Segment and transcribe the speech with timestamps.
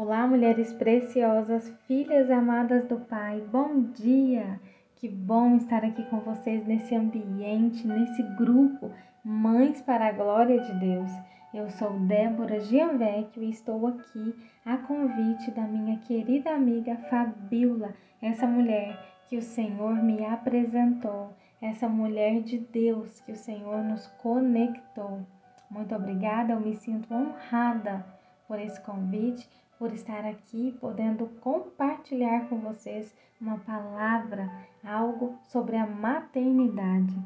[0.00, 4.60] Olá, mulheres preciosas, filhas amadas do Pai, bom dia!
[4.94, 8.92] Que bom estar aqui com vocês nesse ambiente, nesse grupo
[9.24, 11.10] Mães para a Glória de Deus.
[11.52, 17.92] Eu sou Débora Gianvecchio e estou aqui a convite da minha querida amiga Fabiola,
[18.22, 18.96] essa mulher
[19.26, 25.26] que o Senhor me apresentou, essa mulher de Deus que o Senhor nos conectou.
[25.68, 28.06] Muito obrigada, eu me sinto honrada
[28.46, 34.50] por esse convite por estar aqui podendo compartilhar com vocês uma palavra,
[34.84, 37.16] algo sobre a maternidade.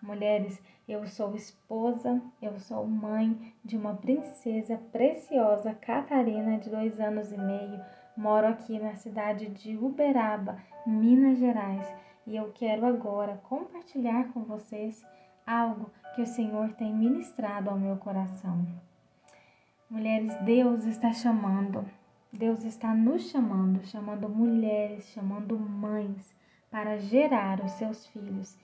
[0.00, 0.58] Mulheres,
[0.88, 7.36] eu sou esposa, eu sou mãe de uma princesa preciosa, Catarina, de dois anos e
[7.36, 7.78] meio.
[8.16, 10.56] Moro aqui na cidade de Uberaba,
[10.86, 11.86] Minas Gerais,
[12.26, 15.04] e eu quero agora compartilhar com vocês
[15.46, 18.66] algo que o Senhor tem ministrado ao meu coração.
[19.90, 21.84] Mulheres, Deus está chamando
[22.32, 26.34] Deus está nos chamando, chamando mulheres, chamando mães
[26.70, 28.56] para gerar os seus filhos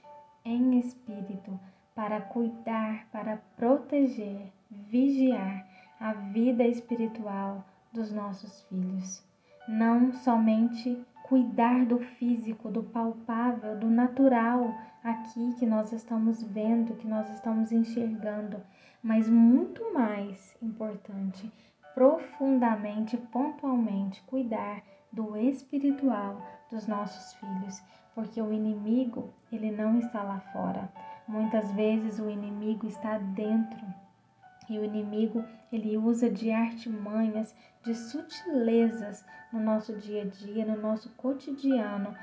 [0.44, 1.58] em espírito,
[1.94, 5.66] para cuidar, para proteger, vigiar
[5.98, 9.22] a vida espiritual dos nossos filhos.
[9.66, 17.06] Não somente cuidar do físico, do palpável, do natural, aqui que nós estamos vendo, que
[17.06, 18.60] nós estamos enxergando,
[19.02, 21.50] mas muito mais importante,
[21.94, 27.80] profundamente, pontualmente cuidar do espiritual dos nossos filhos,
[28.14, 30.90] porque o inimigo, ele não está lá fora.
[31.26, 33.80] Muitas vezes o inimigo está dentro.
[34.68, 40.80] E o inimigo, ele usa de artimanhas, de sutilezas no nosso dia a dia, no
[40.80, 42.14] nosso cotidiano,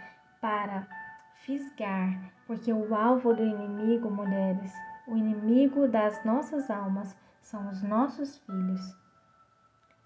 [0.41, 0.87] para
[1.35, 4.73] fisgar, porque o alvo do inimigo, mulheres,
[5.07, 9.00] o inimigo das nossas almas são os nossos filhos.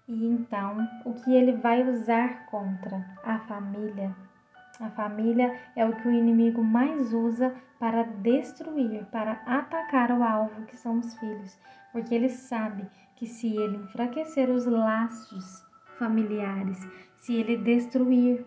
[0.08, 4.14] E então, o que ele vai usar contra a família?
[4.78, 10.64] A família é o que o inimigo mais usa para destruir, para atacar o alvo
[10.66, 11.58] que são os filhos,
[11.92, 12.86] porque ele sabe
[13.16, 15.64] que se ele enfraquecer os laços
[15.98, 16.78] familiares,
[17.16, 18.46] se ele destruir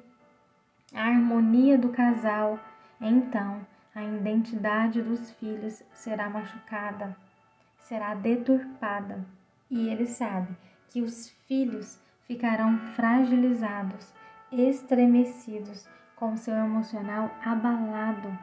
[0.93, 2.57] a harmonia do casal,
[3.01, 3.59] então
[3.93, 7.17] a identidade dos filhos será machucada,
[7.79, 9.25] será deturpada.
[9.69, 10.55] E ele sabe
[10.89, 14.13] que os filhos ficarão fragilizados,
[14.51, 18.37] estremecidos, com seu emocional abalado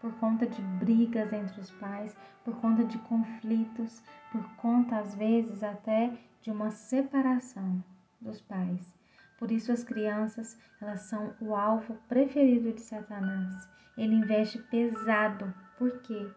[0.00, 5.62] por conta de brigas entre os pais, por conta de conflitos, por conta às vezes
[5.62, 7.82] até de uma separação
[8.20, 8.90] dos pais.
[9.38, 13.68] Por isso as crianças, elas são o alvo preferido de Satanás.
[13.96, 15.52] Ele investe pesado.
[15.78, 16.28] Por quê?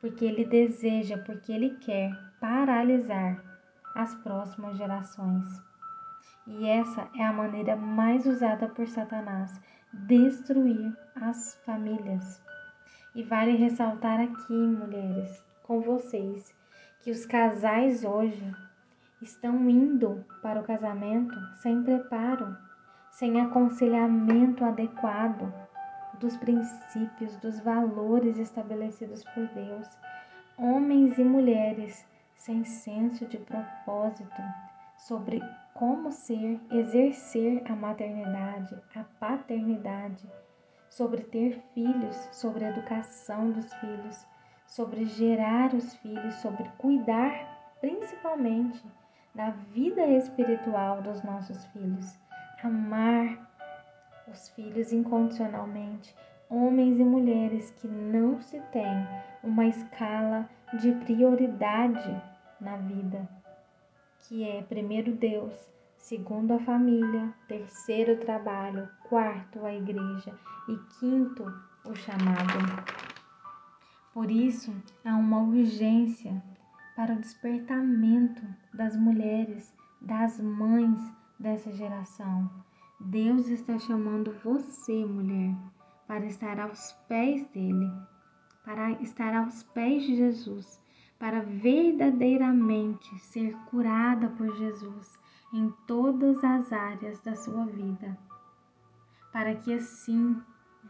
[0.00, 3.51] Porque ele deseja, porque ele quer paralisar
[3.94, 5.62] as próximas gerações.
[6.46, 9.60] E essa é a maneira mais usada por Satanás
[9.92, 12.42] destruir as famílias.
[13.14, 16.54] E vale ressaltar aqui, mulheres, com vocês,
[17.02, 18.54] que os casais hoje
[19.20, 22.56] estão indo para o casamento sem preparo,
[23.10, 25.52] sem aconselhamento adequado
[26.18, 29.88] dos princípios, dos valores estabelecidos por Deus.
[30.56, 32.06] Homens e mulheres
[32.44, 34.42] sem senso de propósito
[34.96, 35.40] sobre
[35.74, 40.28] como ser, exercer a maternidade, a paternidade,
[40.88, 44.26] sobre ter filhos, sobre a educação dos filhos,
[44.66, 48.84] sobre gerar os filhos, sobre cuidar principalmente
[49.32, 52.18] da vida espiritual dos nossos filhos,
[52.62, 53.38] amar
[54.26, 56.12] os filhos incondicionalmente,
[56.50, 59.06] homens e mulheres que não se tem
[59.44, 60.48] uma escala
[60.80, 62.31] de prioridade
[62.62, 63.28] na vida,
[64.20, 65.52] que é primeiro Deus,
[65.96, 70.32] segundo a família, terceiro o trabalho, quarto a igreja
[70.68, 71.44] e quinto
[71.84, 72.58] o chamado.
[74.14, 74.72] Por isso,
[75.04, 76.40] há uma urgência
[76.94, 78.42] para o despertamento
[78.72, 81.00] das mulheres, das mães
[81.38, 82.48] dessa geração.
[83.00, 85.56] Deus está chamando você, mulher,
[86.06, 87.90] para estar aos pés dele,
[88.64, 90.81] para estar aos pés de Jesus
[91.22, 95.16] para verdadeiramente ser curada por Jesus
[95.52, 98.18] em todas as áreas da sua vida,
[99.32, 100.42] para que assim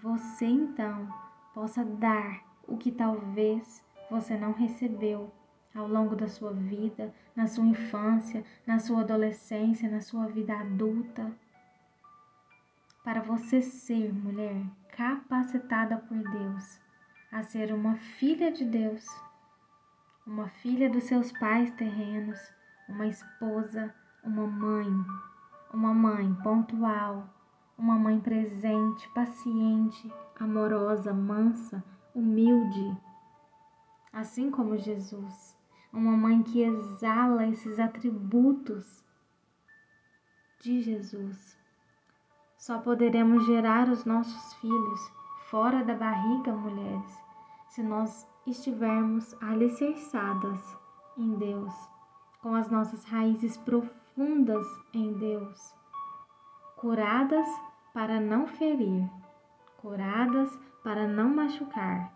[0.03, 1.07] você então
[1.53, 5.31] possa dar o que talvez você não recebeu
[5.75, 11.31] ao longo da sua vida, na sua infância, na sua adolescência, na sua vida adulta.
[13.05, 14.65] Para você ser mulher
[14.97, 16.81] capacitada por Deus
[17.31, 19.07] a ser uma filha de Deus
[20.27, 22.39] uma filha dos seus pais terrenos,
[22.89, 23.93] uma esposa,
[24.23, 24.89] uma mãe,
[25.73, 27.29] uma mãe pontual,
[27.77, 31.83] uma mãe presente, paciente, amorosa, mansa,
[32.15, 32.97] humilde,
[34.13, 35.57] assim como Jesus.
[35.93, 39.05] Uma mãe que exala esses atributos
[40.61, 41.59] de Jesus.
[42.57, 45.13] Só poderemos gerar os nossos filhos
[45.51, 47.19] fora da barriga, mulheres,
[47.69, 50.77] se nós estivermos alicerçadas
[51.17, 51.73] em Deus,
[52.41, 55.75] com as nossas raízes profundas em Deus,
[56.77, 57.47] curadas
[57.95, 59.09] para não ferir,
[59.79, 60.51] curadas
[60.83, 62.13] para não machucar,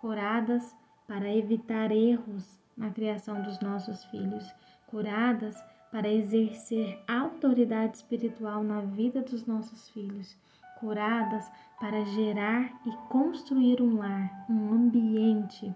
[0.00, 0.76] curadas
[1.06, 4.44] para evitar erros na criação dos nossos filhos,
[4.86, 5.56] curadas
[5.90, 10.36] para exercer autoridade espiritual na vida dos nossos filhos,
[10.78, 11.50] curadas
[11.80, 15.74] para gerar e construir um lar, um ambiente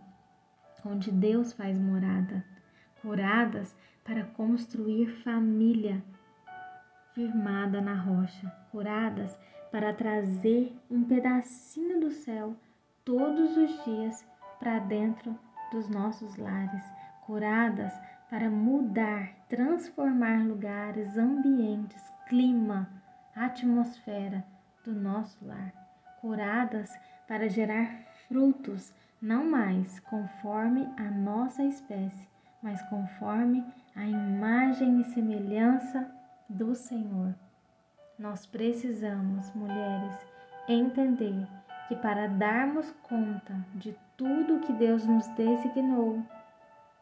[0.84, 2.44] onde Deus faz morada,
[3.02, 6.02] curadas para construir família
[7.14, 9.38] firmada na rocha, curadas
[9.70, 12.56] para trazer um pedacinho do céu
[13.04, 14.24] todos os dias
[14.58, 15.38] para dentro
[15.70, 16.84] dos nossos lares,
[17.26, 17.92] curadas
[18.30, 22.88] para mudar, transformar lugares, ambientes, clima,
[23.34, 24.44] atmosfera
[24.88, 25.70] do nosso lar,
[26.18, 26.90] curadas
[27.26, 27.86] para gerar
[28.26, 32.26] frutos, não mais conforme a nossa espécie,
[32.62, 33.62] mas conforme
[33.94, 36.10] a imagem e semelhança
[36.48, 37.34] do Senhor.
[38.18, 40.26] Nós precisamos, mulheres,
[40.66, 41.46] entender
[41.86, 46.22] que para darmos conta de tudo que Deus nos designou,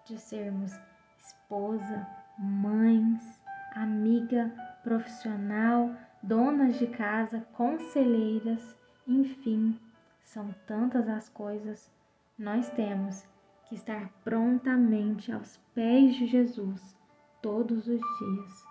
[0.05, 0.73] de sermos
[1.21, 2.05] esposa,
[2.37, 3.41] mães,
[3.77, 4.51] amiga,
[4.83, 8.77] profissional, donas de casa, conselheiras,
[9.07, 9.79] enfim,
[10.23, 11.91] são tantas as coisas.
[12.39, 13.25] Nós temos
[13.69, 16.97] que estar prontamente aos pés de Jesus
[17.43, 18.65] todos os dias,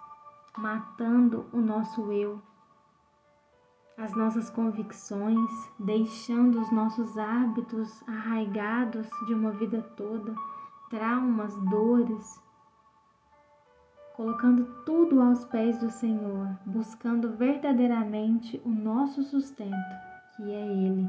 [0.57, 2.41] matando o nosso eu,
[3.97, 5.49] as nossas convicções,
[5.79, 10.35] deixando os nossos hábitos arraigados de uma vida toda,
[10.89, 12.41] traumas, dores,
[14.15, 19.95] colocando tudo aos pés do Senhor, buscando verdadeiramente o nosso sustento,
[20.35, 21.07] que é Ele.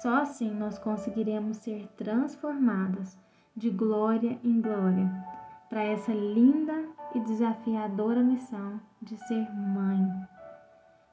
[0.00, 3.18] Só assim nós conseguiremos ser transformadas
[3.54, 5.10] de glória em glória
[5.68, 10.00] para essa linda e desafiadora missão de ser mãe.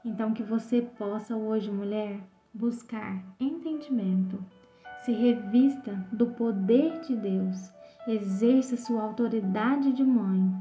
[0.03, 2.19] Então, que você possa hoje, mulher,
[2.53, 4.43] buscar entendimento,
[5.03, 7.71] se revista do poder de Deus,
[8.07, 10.51] exerça sua autoridade de mãe,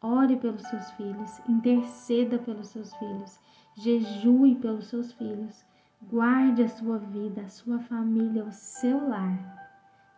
[0.00, 3.38] ore pelos seus filhos, interceda pelos seus filhos,
[3.74, 5.64] jejue pelos seus filhos,
[6.10, 9.58] guarde a sua vida, a sua família, o seu lar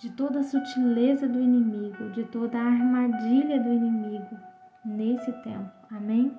[0.00, 4.36] de toda a sutileza do inimigo, de toda a armadilha do inimigo
[4.82, 5.70] nesse tempo.
[5.90, 6.36] Amém?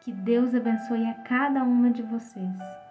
[0.00, 2.87] Que Deus abençoe a cada uma de vocês.